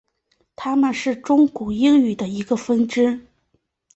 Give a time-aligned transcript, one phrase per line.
[0.55, 3.27] 它是中古英语的一个分支。